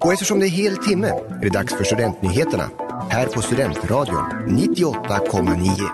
[0.00, 2.70] Och eftersom det är hel timme är det dags för Studentnyheterna
[3.10, 5.90] här på Studentradion 98,9.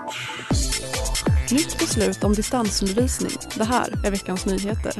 [1.51, 3.31] Nytt beslut om distansundervisning.
[3.57, 4.93] Det här är veckans nyheter.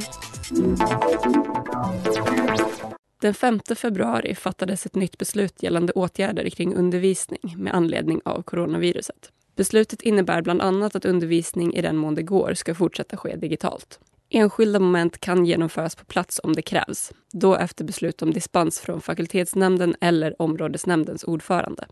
[3.22, 9.32] Den 5 februari fattades ett nytt beslut gällande åtgärder kring undervisning med anledning av coronaviruset.
[9.56, 14.00] Beslutet innebär bland annat att undervisning i den mån det går ska fortsätta ske digitalt.
[14.38, 19.02] Enskilda moment kan genomföras på plats om det krävs, då efter beslut om dispens från
[19.02, 21.86] fakultetsnämnden eller områdesnämndens ordförande.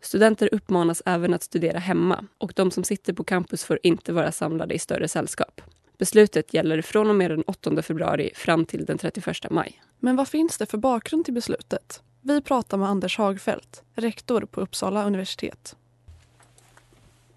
[0.00, 4.32] Studenter uppmanas även att studera hemma och de som sitter på campus får inte vara
[4.32, 5.60] samlade i större sällskap.
[5.98, 9.82] Beslutet gäller från och med den 8 februari fram till den 31 maj.
[9.98, 12.02] Men vad finns det för bakgrund till beslutet?
[12.22, 15.76] Vi pratar med Anders Hagfeldt, rektor på Uppsala universitet.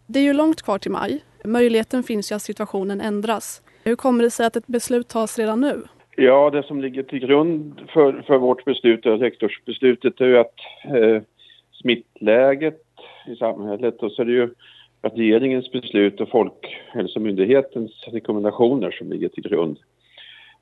[0.06, 1.24] Det är ju långt kvar till maj.
[1.46, 3.62] Möjligheten finns ju att situationen ändras.
[3.84, 5.82] Hur kommer det sig att ett beslut tas redan nu?
[6.16, 10.56] Ja, det som ligger till grund för, för vårt beslut, rektorsbeslutet, är ju att
[10.96, 11.22] eh,
[11.72, 12.82] smittläget
[13.28, 14.50] i samhället och så är det ju
[15.02, 19.78] regeringens beslut och Folkhälsomyndighetens rekommendationer som ligger till grund.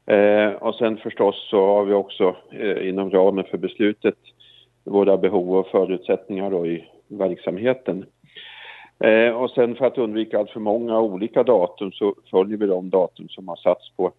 [0.06, 4.16] Eh, och sen förstås så har vi också eh, inom ramen för beslutet
[4.84, 8.06] våra behov och förutsättningar då i verksamheten.
[9.04, 12.90] Eh, och sen för att undvika allt för många olika datum så följer vi de
[12.90, 14.12] datum som har satts på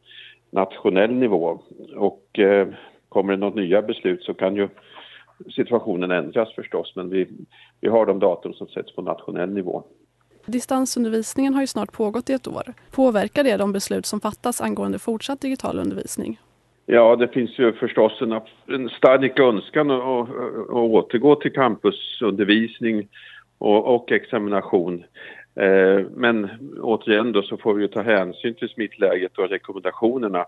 [0.50, 1.58] nationell nivå.
[1.96, 2.68] Och eh,
[3.08, 4.68] kommer det något nya beslut så kan ju
[5.54, 7.28] situationen ändras förstås men vi,
[7.80, 9.82] vi har de datum som sätts på nationell nivå.
[10.46, 12.74] Distansundervisningen har ju snart pågått i ett år.
[12.90, 16.40] Påverkar det de beslut som fattas angående fortsatt digital undervisning?
[16.86, 18.32] Ja, det finns ju förstås en,
[18.74, 23.08] en stark önskan att, att, att återgå till campusundervisning
[23.62, 25.04] och, och examination.
[25.54, 30.46] Eh, men återigen då så får vi ju ta hänsyn till smittläget och rekommendationerna.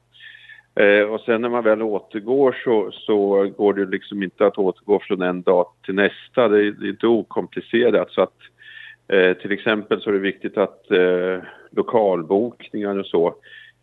[0.74, 5.00] Eh, och sen när man väl återgår så, så går det liksom inte att återgå
[5.00, 6.48] från en dag till nästa.
[6.48, 8.38] Det, det är inte okomplicerat så att
[9.08, 11.38] eh, till exempel så är det viktigt att eh,
[11.70, 13.34] lokalbokningar och så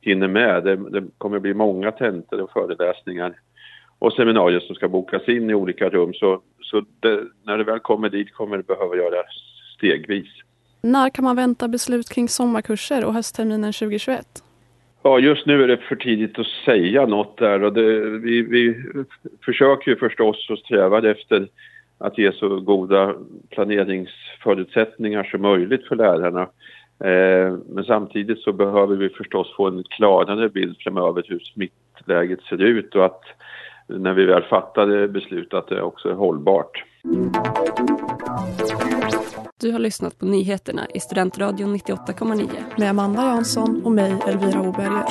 [0.02, 0.64] hinner med.
[0.64, 3.34] Det, det kommer bli många tentor och föreläsningar
[4.02, 6.14] och seminarier som ska bokas in i olika rum.
[6.14, 9.26] Så, så det, när det väl kommer dit kommer det behöva göras
[9.78, 10.28] stegvis.
[10.82, 14.26] När kan man vänta beslut kring sommarkurser och höstterminen 2021?
[15.04, 18.84] Ja, just nu är det för tidigt att säga något där och det, vi, vi
[19.46, 21.48] försöker ju förstås och strävar efter
[21.98, 23.16] att ge så goda
[23.50, 26.42] planeringsförutsättningar som möjligt för lärarna.
[27.04, 32.62] Eh, men samtidigt så behöver vi förstås få en klarare bild framöver hur smittläget ser
[32.62, 33.24] ut och att
[34.00, 36.84] när vi väl fattade beslut att det också är hållbart.
[39.62, 45.06] Du har lyssnat på nyheterna i Studentradion 98,9 med Amanda Jansson och mig Elvira Oberger.